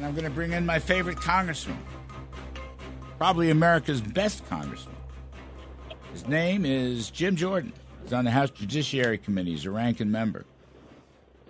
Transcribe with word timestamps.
and 0.00 0.06
I'm 0.06 0.14
going 0.14 0.24
to 0.24 0.30
bring 0.30 0.52
in 0.52 0.64
my 0.64 0.78
favorite 0.78 1.18
congressman, 1.18 1.76
probably 3.18 3.50
America's 3.50 4.00
best 4.00 4.48
congressman. 4.48 4.96
His 6.10 6.26
name 6.26 6.64
is 6.64 7.10
Jim 7.10 7.36
Jordan. 7.36 7.74
He's 8.02 8.14
on 8.14 8.24
the 8.24 8.30
House 8.30 8.48
Judiciary 8.48 9.18
Committee. 9.18 9.50
He's 9.50 9.66
a 9.66 9.70
ranking 9.70 10.10
member. 10.10 10.46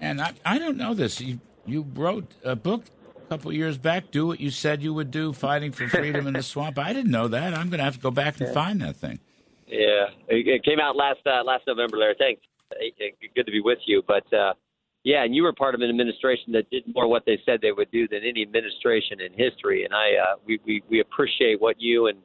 And 0.00 0.20
I, 0.20 0.32
I 0.44 0.58
don't 0.58 0.76
know 0.76 0.94
this. 0.94 1.20
You, 1.20 1.38
you 1.64 1.86
wrote 1.94 2.26
a 2.42 2.56
book 2.56 2.86
a 3.24 3.28
couple 3.28 3.52
years 3.52 3.78
back, 3.78 4.10
Do 4.10 4.26
What 4.26 4.40
You 4.40 4.50
Said 4.50 4.82
You 4.82 4.94
Would 4.94 5.12
Do, 5.12 5.32
Fighting 5.32 5.70
for 5.70 5.86
Freedom 5.86 6.26
in 6.26 6.32
the 6.32 6.42
Swamp. 6.42 6.76
I 6.76 6.92
didn't 6.92 7.12
know 7.12 7.28
that. 7.28 7.54
I'm 7.54 7.68
going 7.68 7.78
to 7.78 7.84
have 7.84 7.94
to 7.94 8.00
go 8.00 8.10
back 8.10 8.40
and 8.40 8.52
find 8.52 8.80
that 8.80 8.96
thing. 8.96 9.20
Yeah, 9.68 10.06
it 10.26 10.64
came 10.64 10.80
out 10.80 10.96
last 10.96 11.20
uh, 11.24 11.44
last 11.44 11.68
November, 11.68 11.98
Larry. 11.98 12.16
Thanks. 12.18 12.42
Good 13.36 13.46
to 13.46 13.52
be 13.52 13.60
with 13.60 13.78
you. 13.86 14.02
But 14.04 14.24
uh, 14.32 14.54
yeah, 15.04 15.24
and 15.24 15.34
you 15.34 15.42
were 15.42 15.52
part 15.52 15.74
of 15.74 15.80
an 15.80 15.88
administration 15.88 16.52
that 16.52 16.68
did 16.70 16.84
more 16.94 17.08
what 17.08 17.24
they 17.24 17.38
said 17.46 17.60
they 17.62 17.72
would 17.72 17.90
do 17.90 18.06
than 18.06 18.20
any 18.22 18.42
administration 18.42 19.20
in 19.20 19.32
history. 19.32 19.84
And 19.84 19.94
I, 19.94 20.16
uh, 20.16 20.36
we, 20.44 20.60
we, 20.66 20.82
we 20.90 21.00
appreciate 21.00 21.60
what 21.60 21.76
you 21.78 22.06
and 22.06 22.18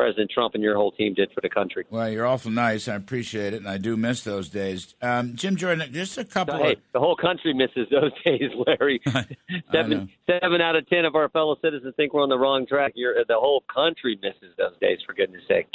President 0.00 0.30
Trump 0.30 0.54
and 0.54 0.62
your 0.62 0.76
whole 0.76 0.92
team 0.92 1.12
did 1.12 1.30
for 1.34 1.42
the 1.42 1.50
country. 1.50 1.84
Well, 1.90 2.08
you're 2.08 2.24
awful 2.24 2.50
nice. 2.50 2.88
I 2.88 2.94
appreciate 2.94 3.52
it, 3.52 3.58
and 3.58 3.68
I 3.68 3.76
do 3.76 3.98
miss 3.98 4.22
those 4.22 4.48
days. 4.48 4.94
Um, 5.02 5.34
Jim 5.34 5.56
Jordan, 5.56 5.92
just 5.92 6.16
a 6.16 6.24
couple. 6.24 6.56
hey, 6.56 6.72
of... 6.72 6.78
the 6.94 7.00
whole 7.00 7.16
country 7.16 7.52
misses 7.52 7.86
those 7.90 8.12
days, 8.24 8.50
Larry. 8.66 9.02
seven, 9.72 10.08
seven 10.26 10.60
out 10.62 10.74
of 10.74 10.88
ten 10.88 11.04
of 11.04 11.16
our 11.16 11.28
fellow 11.28 11.56
citizens 11.60 11.92
think 11.96 12.14
we're 12.14 12.22
on 12.22 12.30
the 12.30 12.38
wrong 12.38 12.64
track. 12.66 12.92
You're, 12.94 13.14
the 13.28 13.34
whole 13.34 13.62
country 13.72 14.18
misses 14.22 14.56
those 14.56 14.78
days, 14.80 15.00
for 15.04 15.12
goodness' 15.12 15.42
sake. 15.46 15.66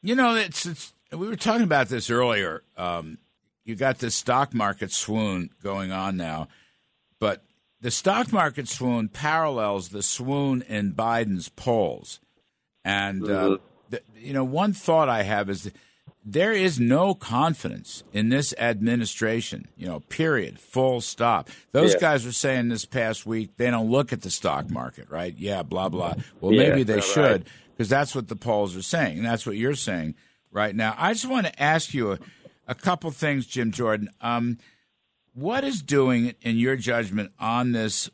You 0.00 0.14
know, 0.14 0.34
it's, 0.34 0.64
it's 0.64 0.94
we 1.12 1.28
were 1.28 1.36
talking 1.36 1.64
about 1.64 1.88
this 1.88 2.08
earlier. 2.08 2.62
Um, 2.76 3.18
you 3.68 3.76
got 3.76 3.98
this 3.98 4.14
stock 4.14 4.54
market 4.54 4.90
swoon 4.90 5.50
going 5.62 5.92
on 5.92 6.16
now, 6.16 6.48
but 7.20 7.44
the 7.80 7.90
stock 7.90 8.32
market 8.32 8.66
swoon 8.66 9.08
parallels 9.08 9.90
the 9.90 10.02
swoon 10.02 10.62
in 10.62 10.92
Biden's 10.92 11.48
polls. 11.50 12.20
And, 12.84 13.24
uh, 13.24 13.26
mm-hmm. 13.26 13.52
uh, 13.54 13.56
the, 13.90 14.02
you 14.16 14.32
know, 14.32 14.44
one 14.44 14.72
thought 14.72 15.08
I 15.08 15.22
have 15.22 15.48
is 15.50 15.70
there 16.24 16.52
is 16.52 16.78
no 16.80 17.14
confidence 17.14 18.04
in 18.12 18.28
this 18.28 18.52
administration, 18.58 19.68
you 19.76 19.86
know, 19.86 20.00
period, 20.00 20.58
full 20.58 21.00
stop. 21.00 21.48
Those 21.72 21.94
yeah. 21.94 22.00
guys 22.00 22.26
were 22.26 22.32
saying 22.32 22.68
this 22.68 22.84
past 22.84 23.24
week 23.26 23.56
they 23.56 23.70
don't 23.70 23.90
look 23.90 24.12
at 24.12 24.22
the 24.22 24.30
stock 24.30 24.70
market, 24.70 25.08
right? 25.08 25.34
Yeah, 25.36 25.62
blah, 25.62 25.88
blah. 25.88 26.14
Well, 26.40 26.52
yeah, 26.52 26.68
maybe 26.68 26.82
they 26.82 27.00
should 27.00 27.44
because 27.76 27.90
right. 27.90 27.98
that's 27.98 28.14
what 28.14 28.28
the 28.28 28.36
polls 28.36 28.76
are 28.76 28.82
saying. 28.82 29.18
And 29.18 29.26
that's 29.26 29.46
what 29.46 29.56
you're 29.56 29.74
saying 29.74 30.16
right 30.50 30.74
now. 30.74 30.94
I 30.98 31.12
just 31.12 31.26
want 31.28 31.46
to 31.46 31.62
ask 31.62 31.94
you 31.94 32.12
a, 32.12 32.18
a 32.68 32.74
couple 32.74 33.10
things, 33.10 33.46
Jim 33.46 33.72
Jordan. 33.72 34.10
Um, 34.20 34.58
what 35.34 35.64
is 35.64 35.82
doing, 35.82 36.34
in 36.42 36.58
your 36.58 36.76
judgment, 36.76 37.32
on 37.40 37.72
this 37.72 38.10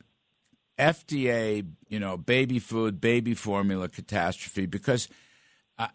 FDA, 0.78 1.66
you 1.88 1.98
know, 1.98 2.16
baby 2.16 2.58
food, 2.58 3.00
baby 3.00 3.34
formula 3.34 3.88
catastrophe? 3.88 4.66
Because 4.66 5.08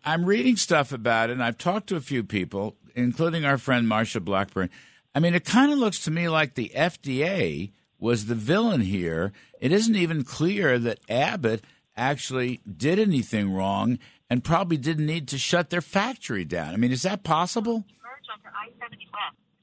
I'm 0.04 0.26
reading 0.26 0.58
stuff 0.58 0.92
about 0.92 1.30
it, 1.30 1.34
and 1.34 1.44
I've 1.44 1.58
talked 1.58 1.88
to 1.88 1.96
a 1.96 2.02
few 2.02 2.24
people, 2.24 2.76
including 2.96 3.46
our 3.46 3.58
friend 3.58 3.88
Marsha 3.88 4.24
Blackburn. 4.24 4.70
I 5.16 5.20
mean, 5.20 5.34
it 5.34 5.46
kind 5.46 5.72
of 5.72 5.80
looks 5.80 6.04
to 6.04 6.12
me 6.12 6.28
like 6.28 6.54
the 6.54 6.72
FDA 6.76 7.72
was 7.98 8.26
the 8.26 8.36
villain 8.36 8.82
here. 8.82 9.32
It 9.62 9.72
isn't 9.72 9.96
even 9.96 10.24
clear 10.24 10.78
that 10.80 11.00
Abbott 11.10 11.64
actually 11.96 12.60
did 12.66 13.00
anything 13.00 13.54
wrong 13.54 14.00
and 14.30 14.44
probably 14.44 14.78
didn't 14.78 15.06
need 15.06 15.28
to 15.30 15.38
shut 15.38 15.70
their 15.70 15.82
factory 15.82 16.46
down. 16.46 16.74
I 16.74 16.78
mean, 16.78 16.92
is 16.92 17.02
that 17.02 17.24
possible? 17.24 17.86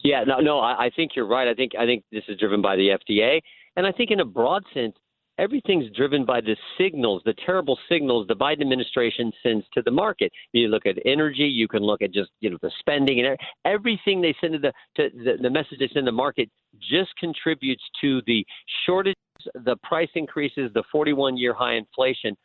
Yeah, 0.02 0.24
no, 0.24 0.40
no, 0.40 0.60
I, 0.60 0.86
I 0.86 0.90
think 0.94 1.12
you're 1.16 1.26
right. 1.26 1.48
I 1.48 1.54
think 1.54 1.72
I 1.78 1.84
think 1.84 2.04
this 2.12 2.24
is 2.28 2.38
driven 2.38 2.62
by 2.62 2.76
the 2.76 2.96
FDA, 3.00 3.40
and 3.76 3.86
I 3.86 3.92
think 3.92 4.10
in 4.10 4.20
a 4.20 4.24
broad 4.24 4.62
sense, 4.72 4.94
everything's 5.38 5.90
driven 5.94 6.24
by 6.24 6.40
the 6.40 6.56
signals, 6.78 7.22
the 7.24 7.34
terrible 7.44 7.78
signals 7.88 8.26
the 8.26 8.36
Biden 8.36 8.60
administration 8.60 9.32
sends 9.42 9.66
to 9.74 9.82
the 9.82 9.90
market. 9.90 10.32
You 10.52 10.68
look 10.68 10.86
at 10.86 10.96
energy, 11.04 11.44
you 11.44 11.68
can 11.68 11.82
look 11.82 12.02
at 12.02 12.12
just 12.12 12.30
you 12.40 12.50
know 12.50 12.58
the 12.62 12.70
spending 12.78 13.20
and 13.20 13.36
everything 13.64 14.20
they 14.20 14.34
send 14.40 14.54
to 14.54 14.58
the 14.58 14.72
to 14.96 15.10
the, 15.10 15.42
the 15.42 15.50
message 15.50 15.78
they 15.78 15.90
send 15.92 16.06
the 16.06 16.12
market 16.12 16.50
just 16.80 17.10
contributes 17.18 17.82
to 18.00 18.22
the 18.26 18.44
shortage, 18.84 19.16
the 19.54 19.76
price 19.82 20.10
increases, 20.14 20.70
the 20.74 20.84
41 20.92 21.36
year 21.36 21.54
high 21.54 21.74
inflation. 21.74 22.36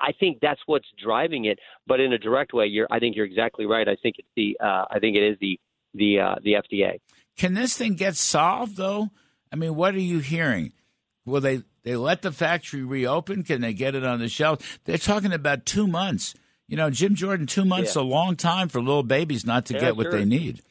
I 0.00 0.12
think 0.20 0.38
that's 0.42 0.60
what's 0.66 0.88
driving 1.02 1.46
it, 1.46 1.58
but 1.86 1.98
in 1.98 2.12
a 2.12 2.18
direct 2.18 2.52
way. 2.52 2.66
You're, 2.66 2.86
I 2.90 2.98
think 2.98 3.16
you're 3.16 3.24
exactly 3.24 3.64
right. 3.64 3.88
I 3.88 3.96
think 4.02 4.16
it's 4.18 4.28
the, 4.36 4.54
uh, 4.62 4.84
I 4.90 4.98
think 4.98 5.16
it 5.16 5.22
is 5.22 5.38
the 5.40 5.58
the 5.94 6.20
uh, 6.20 6.34
the 6.42 6.54
FDA. 6.54 7.00
Can 7.36 7.54
this 7.54 7.76
thing 7.76 7.94
get 7.94 8.16
solved 8.16 8.76
though? 8.76 9.10
I 9.52 9.56
mean, 9.56 9.74
what 9.74 9.94
are 9.94 10.00
you 10.00 10.18
hearing? 10.18 10.72
Will 11.24 11.40
they 11.40 11.62
they 11.84 11.96
let 11.96 12.22
the 12.22 12.32
factory 12.32 12.82
reopen? 12.82 13.42
Can 13.42 13.60
they 13.60 13.72
get 13.72 13.94
it 13.94 14.04
on 14.04 14.18
the 14.18 14.28
shelf? 14.28 14.78
They're 14.84 14.98
talking 14.98 15.32
about 15.32 15.66
two 15.66 15.86
months. 15.86 16.34
You 16.66 16.76
know, 16.76 16.90
Jim 16.90 17.14
Jordan, 17.14 17.46
two 17.46 17.64
months 17.64 17.96
yeah. 17.96 18.02
a 18.02 18.04
long 18.04 18.36
time 18.36 18.68
for 18.68 18.80
little 18.80 19.02
babies 19.02 19.46
not 19.46 19.66
to 19.66 19.74
yeah, 19.74 19.80
get 19.80 19.96
what 19.96 20.04
sure. 20.04 20.12
they 20.12 20.24
need. 20.24 20.62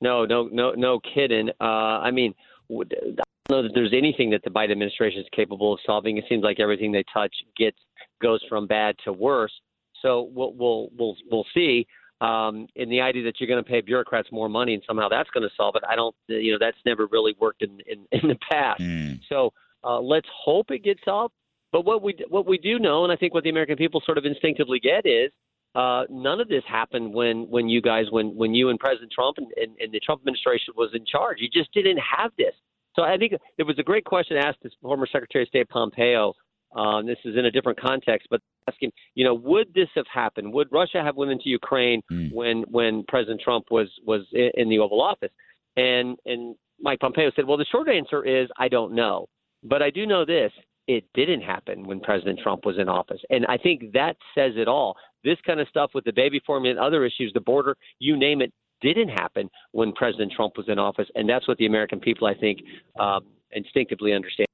No, 0.00 0.24
no, 0.24 0.48
no, 0.50 0.72
no 0.72 0.98
kidding. 0.98 1.50
Uh, 1.60 1.64
I 1.64 2.10
mean, 2.10 2.34
I 2.68 2.74
don't 2.74 3.18
know 3.48 3.62
that 3.62 3.70
there's 3.72 3.92
anything 3.96 4.30
that 4.30 4.42
the 4.42 4.50
Biden 4.50 4.72
administration 4.72 5.20
is 5.20 5.28
capable 5.34 5.74
of 5.74 5.78
solving. 5.86 6.16
It 6.16 6.24
seems 6.28 6.42
like 6.42 6.58
everything 6.58 6.90
they 6.90 7.04
touch 7.14 7.32
gets 7.56 7.78
goes 8.20 8.40
from 8.48 8.66
bad 8.66 8.96
to 9.04 9.12
worse. 9.12 9.52
So 10.00 10.28
we'll 10.34 10.52
we'll 10.54 10.88
we'll, 10.98 11.16
we'll 11.30 11.46
see. 11.54 11.86
Um, 12.22 12.68
and 12.76 12.90
the 12.90 13.00
idea 13.00 13.24
that 13.24 13.40
you're 13.40 13.48
going 13.48 13.62
to 13.62 13.68
pay 13.68 13.80
bureaucrats 13.80 14.30
more 14.30 14.48
money 14.48 14.74
and 14.74 14.82
somehow 14.86 15.08
that's 15.08 15.28
going 15.30 15.42
to 15.42 15.52
solve 15.56 15.74
it, 15.74 15.82
I 15.88 15.96
don't. 15.96 16.14
You 16.28 16.52
know, 16.52 16.58
that's 16.60 16.76
never 16.86 17.06
really 17.10 17.34
worked 17.40 17.62
in 17.62 17.80
in, 17.86 18.06
in 18.12 18.28
the 18.28 18.36
past. 18.50 18.80
Mm. 18.80 19.20
So 19.28 19.52
uh, 19.82 20.00
let's 20.00 20.28
hope 20.32 20.70
it 20.70 20.84
gets 20.84 21.00
solved. 21.04 21.34
But 21.72 21.84
what 21.84 22.02
we 22.02 22.14
what 22.28 22.46
we 22.46 22.58
do 22.58 22.78
know, 22.78 23.02
and 23.02 23.12
I 23.12 23.16
think 23.16 23.34
what 23.34 23.42
the 23.42 23.50
American 23.50 23.76
people 23.76 24.00
sort 24.04 24.18
of 24.18 24.24
instinctively 24.24 24.78
get 24.78 25.04
is 25.04 25.32
uh, 25.74 26.04
none 26.10 26.40
of 26.40 26.48
this 26.48 26.62
happened 26.68 27.12
when 27.12 27.48
when 27.50 27.68
you 27.68 27.82
guys 27.82 28.06
when 28.10 28.36
when 28.36 28.54
you 28.54 28.68
and 28.68 28.78
President 28.78 29.10
Trump 29.10 29.38
and, 29.38 29.48
and, 29.56 29.76
and 29.80 29.92
the 29.92 30.00
Trump 30.00 30.20
administration 30.20 30.74
was 30.76 30.90
in 30.94 31.04
charge. 31.04 31.38
You 31.40 31.48
just 31.52 31.72
didn't 31.72 31.98
have 31.98 32.30
this. 32.38 32.54
So 32.94 33.02
I 33.02 33.16
think 33.16 33.32
it 33.56 33.62
was 33.62 33.78
a 33.78 33.82
great 33.82 34.04
question 34.04 34.36
asked 34.36 34.62
to 34.62 34.70
former 34.82 35.06
Secretary 35.10 35.44
of 35.44 35.48
State 35.48 35.68
Pompeo 35.70 36.34
uh, 36.76 37.02
this 37.02 37.18
is 37.24 37.36
in 37.36 37.46
a 37.46 37.50
different 37.50 37.80
context, 37.80 38.28
but 38.30 38.40
asking, 38.68 38.92
you 39.14 39.24
know, 39.24 39.34
would 39.34 39.72
this 39.74 39.88
have 39.94 40.06
happened? 40.12 40.52
Would 40.52 40.68
Russia 40.70 41.02
have 41.02 41.16
went 41.16 41.30
into 41.30 41.48
Ukraine 41.48 42.02
mm. 42.10 42.32
when 42.32 42.62
when 42.62 43.04
President 43.08 43.40
Trump 43.40 43.66
was 43.70 43.88
was 44.06 44.22
in 44.32 44.68
the 44.68 44.78
Oval 44.78 45.00
Office? 45.00 45.32
And 45.76 46.16
and 46.26 46.54
Mike 46.80 47.00
Pompeo 47.00 47.30
said, 47.34 47.46
well, 47.46 47.58
the 47.58 47.66
short 47.70 47.88
answer 47.88 48.24
is 48.24 48.48
I 48.58 48.68
don't 48.68 48.94
know, 48.94 49.26
but 49.62 49.82
I 49.82 49.90
do 49.90 50.06
know 50.06 50.24
this: 50.24 50.52
it 50.88 51.04
didn't 51.14 51.42
happen 51.42 51.84
when 51.84 52.00
President 52.00 52.40
Trump 52.42 52.64
was 52.64 52.78
in 52.78 52.88
office, 52.88 53.20
and 53.30 53.46
I 53.46 53.58
think 53.58 53.92
that 53.92 54.16
says 54.34 54.52
it 54.56 54.68
all. 54.68 54.96
This 55.24 55.38
kind 55.46 55.60
of 55.60 55.68
stuff 55.68 55.92
with 55.94 56.04
the 56.04 56.12
baby 56.12 56.40
formula 56.44 56.74
and 56.76 56.84
other 56.84 57.04
issues, 57.04 57.30
the 57.32 57.40
border, 57.40 57.76
you 58.00 58.16
name 58.16 58.40
it, 58.42 58.52
didn't 58.80 59.08
happen 59.08 59.48
when 59.70 59.92
President 59.92 60.32
Trump 60.32 60.56
was 60.56 60.68
in 60.68 60.78
office, 60.78 61.08
and 61.14 61.28
that's 61.28 61.46
what 61.46 61.56
the 61.58 61.66
American 61.66 62.00
people, 62.00 62.26
I 62.26 62.34
think, 62.34 62.58
um, 62.98 63.24
instinctively 63.52 64.12
understand. 64.12 64.48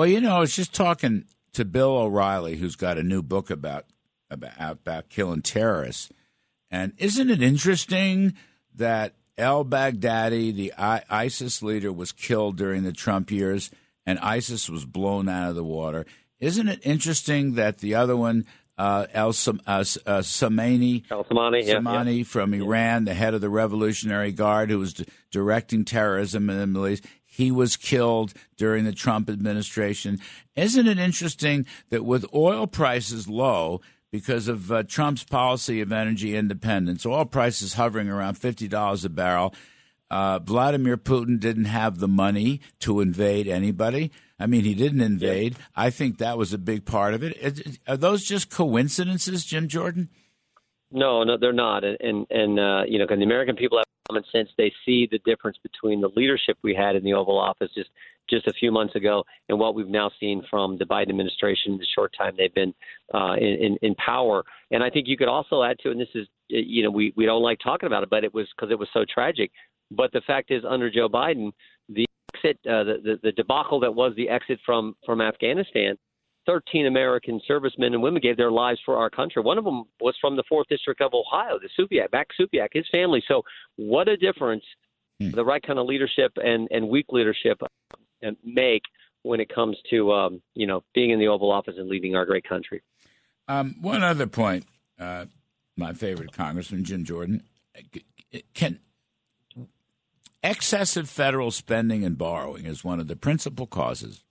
Well, 0.00 0.08
you 0.08 0.22
know, 0.22 0.34
I 0.34 0.40
was 0.40 0.56
just 0.56 0.72
talking 0.72 1.26
to 1.52 1.62
Bill 1.62 1.94
O'Reilly, 1.94 2.56
who's 2.56 2.74
got 2.74 2.96
a 2.96 3.02
new 3.02 3.20
book 3.20 3.50
about 3.50 3.84
about, 4.30 4.52
about 4.58 5.10
killing 5.10 5.42
terrorists, 5.42 6.10
and 6.70 6.94
isn't 6.96 7.28
it 7.28 7.42
interesting 7.42 8.32
that 8.74 9.12
El 9.36 9.62
Baghdadi, 9.66 10.54
the 10.54 10.72
I- 10.78 11.02
ISIS 11.10 11.62
leader, 11.62 11.92
was 11.92 12.12
killed 12.12 12.56
during 12.56 12.82
the 12.82 12.94
Trump 12.94 13.30
years, 13.30 13.70
and 14.06 14.18
ISIS 14.20 14.70
was 14.70 14.86
blown 14.86 15.28
out 15.28 15.50
of 15.50 15.54
the 15.54 15.62
water? 15.62 16.06
Isn't 16.38 16.68
it 16.68 16.80
interesting 16.82 17.56
that 17.56 17.80
the 17.80 17.94
other 17.94 18.16
one, 18.16 18.46
uh, 18.78 19.06
El 19.12 19.34
Sam- 19.34 19.60
uh, 19.66 19.84
uh, 20.06 20.22
Soleimani, 20.22 21.04
El 21.10 21.24
Soleimani, 21.24 21.62
Soleimani 21.62 22.18
yeah, 22.18 22.24
from. 22.24 22.54
Iran, 22.54 23.04
the 23.04 23.12
head 23.12 23.34
of 23.34 23.42
the 23.42 23.50
Revolutionary 23.50 24.32
Guard, 24.32 24.70
who 24.70 24.78
was 24.78 24.94
d- 24.94 25.04
directing 25.30 25.84
terrorism 25.84 26.48
in 26.48 26.58
the 26.58 26.66
Middle 26.66 26.88
East, 26.88 27.04
he 27.40 27.50
was 27.50 27.76
killed 27.76 28.34
during 28.56 28.84
the 28.84 28.92
Trump 28.92 29.30
administration. 29.30 30.20
Isn't 30.54 30.86
it 30.86 30.98
interesting 30.98 31.66
that 31.88 32.04
with 32.04 32.26
oil 32.34 32.66
prices 32.66 33.28
low, 33.28 33.80
because 34.12 34.48
of 34.48 34.72
uh, 34.72 34.82
Trump's 34.82 35.24
policy 35.24 35.80
of 35.80 35.92
energy 35.92 36.36
independence, 36.36 37.06
oil 37.06 37.24
prices 37.24 37.74
hovering 37.74 38.08
around 38.08 38.34
$50 38.34 39.04
a 39.04 39.08
barrel, 39.08 39.54
uh, 40.10 40.40
Vladimir 40.40 40.96
Putin 40.96 41.38
didn't 41.38 41.66
have 41.66 41.98
the 41.98 42.08
money 42.08 42.60
to 42.80 43.00
invade 43.00 43.46
anybody. 43.46 44.10
I 44.38 44.46
mean, 44.46 44.64
he 44.64 44.74
didn't 44.74 45.02
invade. 45.02 45.56
I 45.76 45.90
think 45.90 46.18
that 46.18 46.36
was 46.36 46.52
a 46.52 46.58
big 46.58 46.84
part 46.84 47.14
of 47.14 47.22
it. 47.22 47.78
Are 47.86 47.96
those 47.96 48.24
just 48.24 48.50
coincidences, 48.50 49.44
Jim 49.44 49.68
Jordan? 49.68 50.08
No, 50.92 51.22
no, 51.22 51.36
they're 51.38 51.52
not. 51.52 51.84
And 51.84 51.96
and, 52.00 52.26
and 52.30 52.60
uh, 52.60 52.82
you 52.86 52.98
know, 52.98 53.06
can 53.06 53.18
the 53.18 53.24
American 53.24 53.56
people 53.56 53.78
have 53.78 53.84
common 54.10 54.24
sense. 54.32 54.48
They 54.56 54.72
see 54.84 55.08
the 55.10 55.20
difference 55.24 55.56
between 55.62 56.00
the 56.00 56.10
leadership 56.16 56.58
we 56.62 56.74
had 56.74 56.96
in 56.96 57.04
the 57.04 57.14
Oval 57.14 57.38
Office 57.38 57.70
just 57.74 57.90
just 58.28 58.46
a 58.46 58.52
few 58.52 58.70
months 58.70 58.94
ago 58.94 59.24
and 59.48 59.58
what 59.58 59.74
we've 59.74 59.88
now 59.88 60.08
seen 60.20 60.42
from 60.48 60.78
the 60.78 60.84
Biden 60.84 61.10
administration 61.10 61.72
in 61.72 61.78
the 61.78 61.86
short 61.96 62.14
time 62.16 62.32
they've 62.36 62.54
been 62.54 62.72
uh, 63.12 63.34
in, 63.34 63.76
in 63.82 63.92
power. 63.96 64.44
And 64.70 64.84
I 64.84 64.90
think 64.90 65.08
you 65.08 65.16
could 65.16 65.26
also 65.26 65.64
add 65.64 65.78
to, 65.80 65.88
it, 65.88 65.92
and 65.92 66.00
this 66.00 66.08
is 66.14 66.28
you 66.48 66.82
know 66.82 66.90
we 66.90 67.12
we 67.16 67.26
don't 67.26 67.42
like 67.42 67.58
talking 67.62 67.86
about 67.86 68.02
it, 68.02 68.10
but 68.10 68.24
it 68.24 68.34
was 68.34 68.46
because 68.56 68.70
it 68.70 68.78
was 68.78 68.88
so 68.92 69.04
tragic. 69.12 69.50
But 69.90 70.12
the 70.12 70.22
fact 70.26 70.50
is, 70.50 70.62
under 70.68 70.90
Joe 70.90 71.08
Biden, 71.08 71.50
the 71.88 72.06
exit, 72.34 72.58
uh, 72.66 72.84
the, 72.84 72.96
the 73.02 73.20
the 73.22 73.32
debacle 73.32 73.80
that 73.80 73.94
was 73.94 74.12
the 74.16 74.28
exit 74.28 74.58
from 74.64 74.96
from 75.04 75.20
Afghanistan. 75.20 75.96
13 76.46 76.86
American 76.86 77.40
servicemen 77.46 77.94
and 77.94 78.02
women 78.02 78.20
gave 78.20 78.36
their 78.36 78.50
lives 78.50 78.80
for 78.84 78.96
our 78.96 79.10
country. 79.10 79.42
One 79.42 79.58
of 79.58 79.64
them 79.64 79.84
was 80.00 80.16
from 80.20 80.36
the 80.36 80.44
4th 80.50 80.68
District 80.68 81.00
of 81.00 81.12
Ohio, 81.14 81.58
the 81.58 81.68
Soviak, 81.78 82.12
Max 82.12 82.36
Soviak, 82.40 82.68
his 82.72 82.86
family. 82.90 83.22
So, 83.28 83.42
what 83.76 84.08
a 84.08 84.16
difference 84.16 84.64
hmm. 85.20 85.30
the 85.30 85.44
right 85.44 85.62
kind 85.62 85.78
of 85.78 85.86
leadership 85.86 86.32
and, 86.36 86.68
and 86.70 86.88
weak 86.88 87.06
leadership 87.10 87.60
uh, 87.62 88.30
make 88.44 88.82
when 89.22 89.40
it 89.40 89.54
comes 89.54 89.76
to, 89.90 90.12
um, 90.12 90.42
you 90.54 90.66
know, 90.66 90.82
being 90.94 91.10
in 91.10 91.18
the 91.18 91.28
Oval 91.28 91.50
Office 91.50 91.74
and 91.76 91.88
leading 91.88 92.16
our 92.16 92.24
great 92.24 92.48
country. 92.48 92.82
Um, 93.48 93.76
one 93.80 94.02
other 94.02 94.26
point, 94.26 94.64
uh, 94.98 95.26
my 95.76 95.92
favorite 95.92 96.32
Congressman, 96.32 96.84
Jim 96.84 97.04
Jordan, 97.04 97.42
can 98.54 98.78
excessive 100.42 101.08
federal 101.08 101.50
spending 101.50 102.04
and 102.04 102.16
borrowing 102.16 102.64
is 102.64 102.82
one 102.84 103.00
of 103.00 103.08
the 103.08 103.16
principal 103.16 103.66
causes 103.66 104.24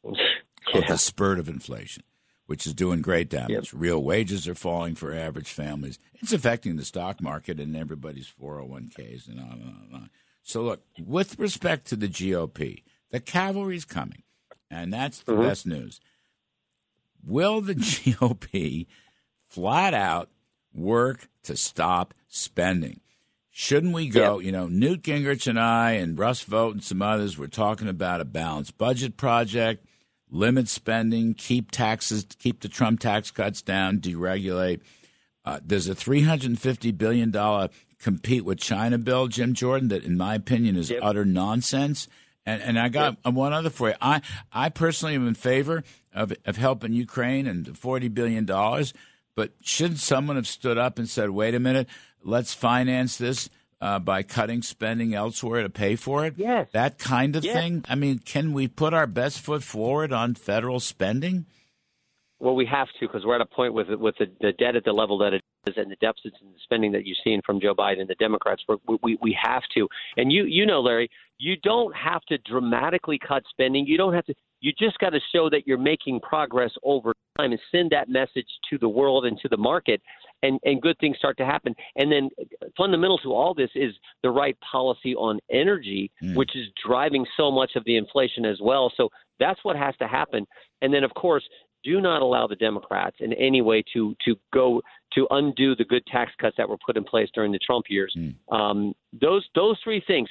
yeah. 0.74 0.88
the 0.88 0.98
spurt 0.98 1.40
of 1.40 1.50
inflation, 1.50 2.04
which 2.46 2.66
is 2.66 2.74
doing 2.74 3.02
great 3.02 3.30
damage. 3.30 3.74
Yep. 3.74 3.82
Real 3.82 4.04
wages 4.04 4.48
are 4.48 4.56
falling 4.56 4.96
for 4.96 5.14
average 5.14 5.52
families. 5.52 6.00
It's 6.16 6.34
affecting 6.34 6.76
the 6.76 6.86
stock 6.86 7.22
market 7.22 7.60
and 7.60 7.76
everybody's 7.76 8.32
401ks 8.42 9.28
and 9.28 9.40
on 9.40 9.52
and 9.52 9.64
on 9.64 9.82
and 9.86 9.96
on. 9.96 10.10
So, 10.42 10.64
look, 10.64 10.82
with 10.98 11.38
respect 11.38 11.88
to 11.88 11.96
the 11.96 12.08
GOP, 12.08 12.84
the 13.12 13.20
cavalry's 13.20 13.86
coming, 13.86 14.24
and 14.70 14.94
that's 14.94 15.22
the 15.22 15.34
mm-hmm. 15.34 15.44
best 15.44 15.66
news. 15.66 16.00
Will 17.24 17.62
the 17.62 17.76
GOP 17.76 18.88
flat 19.46 19.94
out 19.94 20.30
work 20.74 21.28
to 21.44 21.56
stop 21.56 22.14
spending? 22.28 23.02
Shouldn't 23.52 23.94
we 23.94 24.08
go? 24.08 24.40
You 24.40 24.54
know, 24.54 24.68
Newt 24.68 25.02
Gingrich 25.02 25.46
and 25.46 25.60
I 25.60 25.92
and 25.92 26.18
Russ 26.18 26.42
Vought 26.44 26.76
and 26.76 26.84
some 26.84 27.02
others 27.02 27.38
were 27.38 27.50
talking 27.50 27.90
about 27.90 28.22
a 28.22 28.26
balanced 28.26 28.78
budget 28.78 29.18
project, 29.18 29.86
limit 30.30 30.68
spending, 30.68 31.34
keep 31.34 31.72
taxes, 31.72 32.26
keep 32.38 32.62
the 32.62 32.70
Trump 32.70 33.00
tax 33.00 33.32
cuts 33.32 33.62
down, 33.62 34.00
deregulate. 34.00 34.82
Uh, 35.46 35.60
there's 35.66 35.88
a 35.90 35.96
$350 35.96 36.98
billion 36.98 37.70
compete 38.00 38.46
with 38.46 38.60
China 38.60 38.98
bill, 38.98 39.28
Jim 39.28 39.54
Jordan, 39.54 39.90
that 39.90 40.04
in 40.04 40.18
my 40.18 40.36
opinion 40.36 40.76
is 40.76 40.90
yep. 40.90 41.00
utter 41.02 41.26
nonsense. 41.26 42.08
And, 42.46 42.62
and 42.62 42.80
I 42.80 42.90
got 42.90 43.18
yep. 43.26 43.34
one 43.34 43.54
other 43.54 43.70
for 43.70 43.90
you. 43.90 43.96
I, 44.02 44.22
I 44.52 44.70
personally 44.70 45.16
am 45.16 45.28
in 45.28 45.36
favor 45.36 45.84
of, 46.14 46.34
of 46.46 46.58
helping 46.58 46.94
Ukraine 46.94 47.48
and 47.48 47.66
$40 47.66 48.14
billion. 48.14 48.46
But 49.36 49.54
shouldn't 49.62 50.00
someone 50.00 50.36
have 50.36 50.48
stood 50.48 50.78
up 50.78 51.00
and 51.00 51.10
said, 51.10 51.30
wait 51.30 51.56
a 51.56 51.60
minute, 51.60 51.88
let's 52.24 52.54
finance 52.54 53.18
this 53.18 53.50
uh, 53.82 54.00
by 54.00 54.24
cutting 54.24 54.62
spending 54.62 55.14
elsewhere 55.14 55.64
to 55.64 55.70
pay 55.70 55.96
for 55.96 56.26
it? 56.26 56.36
Yes. 56.38 56.68
That 56.74 56.98
kind 56.98 57.36
of 57.36 57.44
yes. 57.44 57.56
thing? 57.56 57.86
I 57.88 57.96
mean, 57.96 58.20
can 58.20 58.54
we 58.54 58.68
put 58.68 58.94
our 58.94 59.08
best 59.08 59.40
foot 59.40 59.64
forward 59.64 60.12
on 60.12 60.36
federal 60.36 60.80
spending? 60.80 61.46
Well, 62.40 62.56
we 62.56 62.66
have 62.68 62.88
to 63.00 63.08
because 63.08 63.26
we're 63.26 63.36
at 63.36 63.42
a 63.42 63.46
point 63.46 63.74
with 63.74 63.90
with 63.90 64.16
the, 64.18 64.28
the 64.40 64.54
debt 64.54 64.78
at 64.78 64.86
the 64.86 64.94
level 64.94 65.18
that 65.20 65.34
it 65.34 65.42
is 65.68 65.76
and 65.76 65.92
the 65.92 65.98
deficits 65.98 66.38
and 66.42 66.54
the 66.54 66.60
spending 66.64 66.94
that 66.94 67.06
you've 67.06 67.18
seen 67.22 67.42
from 67.46 67.60
Joe 67.60 67.76
Biden 67.76 68.00
and 68.00 68.10
the 68.10 68.16
Democrats. 68.16 68.64
We, 68.88 68.98
we 69.04 69.18
we 69.22 69.38
have 69.42 69.64
to, 69.76 69.90
and 70.16 70.32
you 70.32 70.46
you 70.46 70.66
know, 70.66 70.80
Larry, 70.80 71.10
you 71.38 71.58
don't 71.58 71.94
have 71.94 72.22
to 72.30 72.38
dramatically 72.38 73.20
cut 73.20 73.44
spending. 73.50 73.86
You 73.86 73.98
don't 73.98 74.14
have 74.14 74.26
to. 74.28 74.34
You 74.62 74.72
just 74.78 74.98
got 75.00 75.12
to 75.12 75.20
show 75.34 75.50
that 75.50 75.66
you're 75.66 75.78
making 75.78 76.20
progress 76.22 76.72
over 76.84 77.14
time 77.38 77.52
and 77.52 77.60
send 77.72 77.92
that 77.92 78.10
message 78.10 78.48
to 78.70 78.78
the 78.78 78.90
world 78.90 79.26
and 79.26 79.40
to 79.40 79.48
the 79.48 79.58
market 79.58 80.02
and, 80.44 80.60
and 80.64 80.82
good 80.82 80.98
things 81.00 81.18
start 81.18 81.38
to 81.38 81.46
happen. 81.46 81.76
And 81.96 82.12
then 82.12 82.30
fundamental 82.78 83.18
to 83.20 83.34
all 83.34 83.54
this 83.54 83.70
is 83.76 83.94
the 84.24 84.30
right 84.30 84.58
policy 84.60 85.16
on 85.16 85.40
energy, 85.52 86.12
mm. 86.22 86.36
which 86.36 86.56
is 86.56 86.68
driving 86.86 87.26
so 87.38 87.52
much 87.52 87.72
of 87.76 87.84
the 87.86 87.98
inflation 87.98 88.46
as 88.46 88.60
well. 88.62 88.92
So 88.96 89.10
that's 89.40 89.60
what 89.64 89.76
has 89.76 89.96
to 89.98 90.08
happen. 90.08 90.46
And 90.82 90.94
then, 90.94 91.04
of 91.04 91.14
course, 91.14 91.44
do 91.84 92.02
not 92.02 92.22
allow 92.22 92.48
the 92.48 92.56
Democrats 92.56 93.18
in 93.20 93.34
any 93.34 93.62
way 93.62 93.84
to 93.94 94.16
to 94.26 94.36
go 94.54 94.82
to 95.14 95.28
undo 95.32 95.76
the 95.76 95.86
good 95.86 96.06
tax 96.08 96.32
cuts 96.40 96.56
that 96.58 96.68
were 96.68 96.78
put 96.86 96.98
in 96.98 97.04
place 97.04 97.30
during 97.34 97.52
the 97.52 97.60
Trump 97.60 97.86
years. 97.90 98.14
Mm. 98.18 98.36
Um, 98.52 98.94
those 99.20 99.48
those 99.56 99.78
three 99.84 100.04
things. 100.06 100.30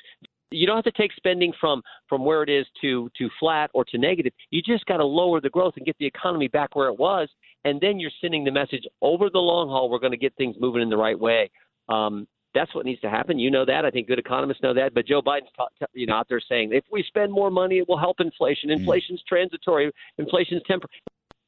You 0.50 0.67
don't 0.67 0.77
have 0.77 0.85
to 0.85 0.93
take 0.93 1.12
spending 1.12 1.53
from 1.61 1.83
from 2.09 2.25
where 2.25 2.43
it 2.43 2.49
is 2.49 2.67
to 2.81 3.11
to 3.19 3.29
flat 3.39 3.71
or 3.75 3.85
to 3.87 3.99
negative. 3.99 4.33
You 4.50 4.62
just 4.62 4.87
got 4.87 4.99
to 4.99 5.05
lower 5.05 5.41
the 5.41 5.50
growth 5.50 5.75
and 5.77 5.85
get 5.85 5.97
the 5.99 6.06
economy 6.06 6.49
back 6.49 6.75
where 6.75 6.89
it 6.89 6.99
was, 6.99 7.29
and 7.65 7.81
then 7.81 8.00
you're 8.00 8.11
sending 8.21 8.45
the 8.45 8.50
message 8.50 8.85
over 9.03 9.29
the 9.31 9.39
long 9.39 9.69
haul. 9.69 9.91
We're 9.91 9.99
going 9.99 10.12
to 10.12 10.19
get 10.19 10.35
things 10.37 10.56
moving 10.59 10.83
in 10.83 10.89
the 10.89 10.97
right 10.97 11.19
way. 11.19 11.50
Um, 11.89 12.27
that's 12.55 12.75
what 12.75 12.87
needs 12.87 13.00
to 13.03 13.11
happen. 13.11 13.39
You 13.39 13.50
know 13.50 13.65
that. 13.65 13.85
I 13.85 13.91
think 13.91 14.09
good 14.09 14.19
economists 14.19 14.62
know 14.62 14.75
that. 14.75 14.95
But 14.95 15.06
Joe 15.06 15.23
Biden's 15.23 15.50
you 15.93 16.06
know 16.06 16.15
out 16.15 16.27
there 16.29 16.41
saying 16.41 16.71
if 16.73 16.85
we 16.91 17.05
spend 17.06 17.33
more 17.33 17.51
money, 17.51 17.79
it 17.79 17.89
will 17.89 17.99
help 17.99 18.21
inflation. 18.21 18.71
Mm. 18.71 18.79
Inflation's 18.81 19.21
mm. 19.21 19.27
transitory. 19.27 19.93
Inflation's 20.19 20.62
temporary. 20.67 20.91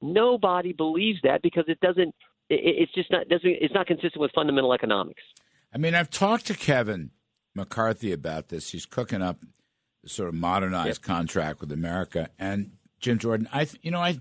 Nobody 0.03 0.73
believes 0.73 1.19
that 1.25 1.43
because 1.43 1.64
it 1.69 1.81
doesn't. 1.81 2.14
It, 2.49 2.61
it's 2.62 2.93
just 2.93 3.11
not 3.11 3.29
doesn't. 3.29 3.49
It's 3.49 3.75
not 3.75 3.87
consistent 3.87 4.20
with 4.20 4.31
fundamental 4.35 4.73
economics. 4.73 5.23
I 5.73 5.79
mean, 5.79 5.94
I've 5.94 6.11
talked 6.11 6.46
to 6.46 6.55
Kevin 6.55 7.11
McCarthy 7.55 8.12
about 8.12 8.49
this. 8.49 8.70
He's 8.70 8.87
cooking 8.87 9.23
up 9.23 9.38
a 10.05 10.08
sort 10.08 10.29
of 10.29 10.35
modernized 10.35 11.00
yep. 11.00 11.02
contract 11.02 11.61
with 11.61 11.73
America. 11.73 12.29
And 12.38 12.73
Jim 13.00 13.19
Jordan, 13.19 13.49
I 13.52 13.67
you 13.82 13.91
know 13.91 14.00
I 14.00 14.20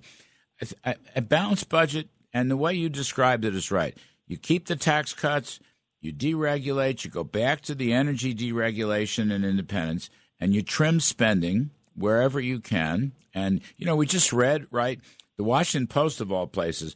a 1.16 1.22
balanced 1.22 1.70
budget, 1.70 2.10
and 2.34 2.52
the 2.52 2.58
way 2.58 2.74
you 2.74 2.90
described 2.90 3.46
it 3.46 3.56
is 3.56 3.72
right. 3.72 3.98
You 4.28 4.38
keep 4.38 4.68
the 4.68 4.76
tax 4.76 5.14
cuts, 5.14 5.60
you 6.02 6.14
deregulate, 6.14 7.04
you 7.04 7.12
go 7.12 7.24
back 7.24 7.62
to 7.62 7.76
the 7.76 7.94
energy 7.94 8.34
deregulation 8.36 9.34
and 9.34 9.46
independence, 9.46 10.10
and 10.40 10.54
you 10.54 10.62
trim 10.62 11.00
spending 11.00 11.72
wherever 11.96 12.40
you 12.40 12.60
can. 12.60 13.14
And, 13.34 13.62
you 13.78 13.86
know, 13.86 13.96
we 13.96 14.06
just 14.06 14.32
read, 14.34 14.68
right, 14.72 15.00
the 15.38 15.44
Washington 15.44 15.88
Post 15.88 16.22
of 16.22 16.32
all 16.32 16.48
places, 16.48 16.96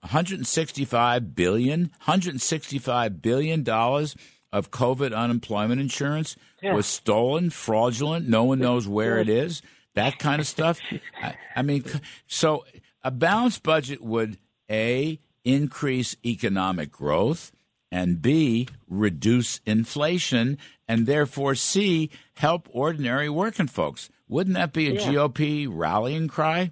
165 0.00 1.34
billion, 1.34 1.80
165 1.80 3.22
billion 3.22 3.62
dollars 3.62 4.16
of 4.54 4.70
COVID 4.70 5.12
unemployment 5.12 5.80
insurance 5.80 6.36
yeah. 6.62 6.74
was 6.74 6.86
stolen, 6.86 7.50
fraudulent. 7.50 8.28
No 8.28 8.44
one 8.44 8.60
knows 8.60 8.86
where 8.86 9.18
it 9.18 9.28
is. 9.28 9.62
That 9.94 10.20
kind 10.20 10.40
of 10.40 10.46
stuff. 10.46 10.80
I, 11.20 11.34
I 11.56 11.62
mean, 11.62 11.84
so 12.28 12.64
a 13.02 13.10
balanced 13.10 13.64
budget 13.64 14.00
would 14.00 14.38
A, 14.70 15.18
increase 15.44 16.16
economic 16.24 16.92
growth, 16.92 17.50
and 17.90 18.22
B, 18.22 18.68
reduce 18.88 19.60
inflation, 19.66 20.56
and 20.86 21.06
therefore 21.06 21.56
C, 21.56 22.08
help 22.34 22.68
ordinary 22.70 23.28
working 23.28 23.66
folks. 23.66 24.08
Wouldn't 24.28 24.54
that 24.54 24.72
be 24.72 24.88
a 24.88 24.92
yeah. 24.92 25.12
GOP 25.12 25.66
rallying 25.68 26.28
cry? 26.28 26.70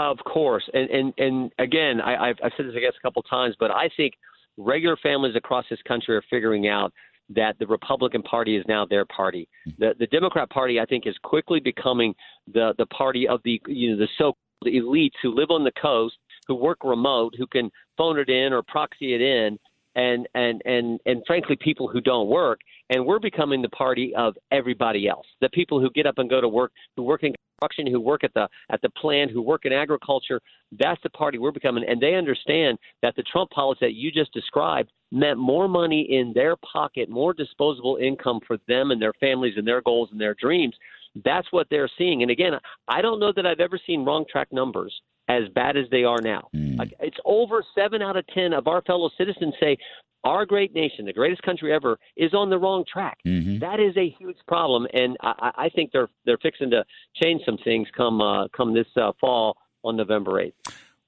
Of 0.00 0.18
course, 0.24 0.68
and 0.74 0.90
and 0.90 1.14
and 1.18 1.52
again, 1.56 2.00
I, 2.00 2.30
I've, 2.30 2.36
I've 2.42 2.52
said 2.56 2.66
this 2.66 2.74
I 2.76 2.80
guess 2.80 2.94
a 2.98 3.02
couple 3.02 3.22
times, 3.22 3.54
but 3.60 3.70
I 3.70 3.88
think 3.96 4.14
regular 4.56 4.96
families 5.02 5.36
across 5.36 5.64
this 5.70 5.80
country 5.86 6.16
are 6.16 6.22
figuring 6.30 6.68
out 6.68 6.92
that 7.30 7.58
the 7.58 7.66
Republican 7.66 8.22
Party 8.22 8.56
is 8.56 8.64
now 8.68 8.84
their 8.84 9.04
party. 9.06 9.48
Hmm. 9.64 9.70
The 9.78 9.94
the 9.98 10.06
Democrat 10.08 10.50
Party, 10.50 10.80
I 10.80 10.84
think, 10.84 11.06
is 11.06 11.16
quickly 11.22 11.60
becoming 11.60 12.14
the 12.52 12.74
the 12.78 12.86
party 12.86 13.26
of 13.28 13.40
the 13.44 13.60
you 13.66 13.92
know 13.92 13.98
the 13.98 14.08
so 14.18 14.34
the 14.62 14.78
elites 14.78 15.16
who 15.22 15.34
live 15.34 15.50
on 15.50 15.64
the 15.64 15.72
coast, 15.80 16.16
who 16.46 16.54
work 16.54 16.78
remote, 16.84 17.34
who 17.36 17.46
can 17.46 17.70
phone 17.96 18.18
it 18.18 18.28
in 18.28 18.52
or 18.52 18.62
proxy 18.62 19.14
it 19.14 19.20
in, 19.20 19.58
and 19.94 20.26
and 20.34 20.62
and 20.64 21.00
and 21.06 21.22
frankly, 21.26 21.56
people 21.60 21.88
who 21.88 22.00
don't 22.00 22.28
work. 22.28 22.60
And 22.90 23.06
we're 23.06 23.18
becoming 23.18 23.62
the 23.62 23.70
party 23.70 24.14
of 24.14 24.34
everybody 24.52 25.08
else. 25.08 25.26
The 25.40 25.48
people 25.50 25.80
who 25.80 25.90
get 25.90 26.06
up 26.06 26.18
and 26.18 26.28
go 26.28 26.40
to 26.40 26.48
work, 26.48 26.72
who 26.96 27.02
work 27.02 27.22
in 27.22 27.32
construction, 27.60 27.90
who 27.90 28.00
work 28.00 28.24
at 28.24 28.34
the 28.34 28.48
at 28.70 28.80
the 28.82 28.90
plant, 28.90 29.30
who 29.30 29.42
work 29.42 29.64
in 29.64 29.72
agriculture. 29.72 30.40
That's 30.78 31.02
the 31.02 31.10
party 31.10 31.38
we're 31.38 31.52
becoming, 31.52 31.84
and 31.88 32.00
they 32.00 32.14
understand 32.14 32.78
that 33.02 33.14
the 33.16 33.22
Trump 33.22 33.50
policy 33.50 33.78
that 33.82 33.94
you 33.94 34.10
just 34.10 34.32
described 34.32 34.90
meant 35.12 35.38
more 35.38 35.68
money 35.68 36.02
in 36.10 36.32
their 36.34 36.56
pocket, 36.56 37.08
more 37.08 37.32
disposable 37.32 37.96
income 37.96 38.40
for 38.46 38.58
them 38.66 38.90
and 38.90 39.00
their 39.00 39.12
families 39.20 39.54
and 39.56 39.66
their 39.66 39.82
goals 39.82 40.08
and 40.10 40.20
their 40.20 40.34
dreams. 40.34 40.74
That's 41.24 41.46
what 41.50 41.68
they're 41.70 41.90
seeing. 41.96 42.22
And 42.22 42.30
again, 42.30 42.54
I 42.88 43.02
don't 43.02 43.20
know 43.20 43.32
that 43.34 43.46
I've 43.46 43.60
ever 43.60 43.78
seen 43.86 44.04
wrong 44.04 44.24
track 44.30 44.48
numbers 44.52 44.94
as 45.28 45.44
bad 45.54 45.76
as 45.76 45.86
they 45.90 46.04
are 46.04 46.20
now. 46.20 46.48
Mm. 46.54 46.90
It's 47.00 47.16
over 47.24 47.64
seven 47.74 48.02
out 48.02 48.16
of 48.16 48.26
10 48.28 48.52
of 48.52 48.66
our 48.66 48.82
fellow 48.82 49.10
citizens 49.16 49.54
say 49.60 49.76
our 50.24 50.46
great 50.46 50.74
nation, 50.74 51.04
the 51.04 51.12
greatest 51.12 51.42
country 51.42 51.72
ever, 51.72 51.98
is 52.16 52.32
on 52.34 52.50
the 52.50 52.58
wrong 52.58 52.84
track. 52.90 53.18
Mm-hmm. 53.26 53.58
That 53.58 53.78
is 53.78 53.96
a 53.96 54.08
huge 54.18 54.38
problem, 54.48 54.86
and 54.94 55.16
I, 55.20 55.50
I, 55.56 55.68
think 55.68 55.92
they're 55.92 56.08
they're 56.24 56.38
fixing 56.38 56.70
to 56.70 56.82
change 57.22 57.42
some 57.44 57.58
things 57.62 57.88
come 57.94 58.22
uh, 58.22 58.48
come 58.48 58.74
this 58.74 58.86
uh, 58.96 59.12
fall 59.20 59.58
on 59.84 59.96
November 59.96 60.40
eighth. 60.40 60.54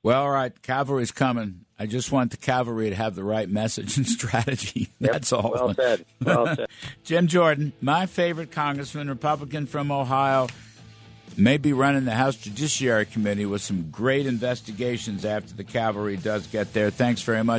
Well, 0.06 0.22
all 0.22 0.30
right, 0.30 0.52
cavalry's 0.62 1.10
coming. 1.10 1.64
I 1.80 1.86
just 1.86 2.12
want 2.12 2.30
the 2.30 2.36
cavalry 2.36 2.90
to 2.90 2.94
have 2.94 3.16
the 3.16 3.25
right 3.25 3.48
message 3.48 3.96
and 3.96 4.06
strategy. 4.06 4.88
That's 5.00 5.32
yep. 5.32 5.44
all. 5.44 5.50
Well 5.50 5.75
said. 5.75 6.06
Well 6.25 6.46
said. 6.54 6.68
Jim 7.02 7.26
Jordan, 7.26 7.72
my 7.80 8.06
favorite 8.06 8.52
congressman, 8.52 9.08
Republican 9.08 9.66
from 9.66 9.90
Ohio, 9.90 10.46
may 11.36 11.56
be 11.56 11.72
running 11.72 12.04
the 12.04 12.14
House 12.14 12.36
Judiciary 12.36 13.06
Committee 13.06 13.46
with 13.46 13.62
some 13.62 13.90
great 13.90 14.26
investigations 14.26 15.25
after 15.25 15.54
the 15.54 15.64
cavalry 15.64 16.16
does 16.16 16.46
get 16.46 16.72
there. 16.72 16.90
Thanks 16.90 17.22
very 17.22 17.42
much. 17.42 17.54